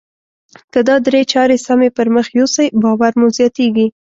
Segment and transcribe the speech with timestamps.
[0.73, 3.87] که دا درې چارې سمې پر مخ يوسئ باور مو زیاتیږي.